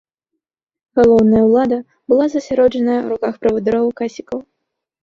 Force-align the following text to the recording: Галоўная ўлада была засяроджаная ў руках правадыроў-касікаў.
Галоўная 0.99 1.43
ўлада 1.49 1.77
была 2.15 2.25
засяроджаная 2.35 2.99
ў 3.01 3.07
руках 3.17 3.33
правадыроў-касікаў. 3.47 4.39